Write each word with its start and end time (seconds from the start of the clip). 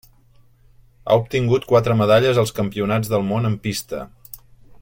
Ha 1.11 1.17
obtingut 1.23 1.69
quatre 1.73 1.97
medalles 2.01 2.41
als 2.45 2.57
Campionats 2.61 3.15
del 3.15 3.29
món 3.33 3.51
en 3.51 3.63
pista. 3.69 4.05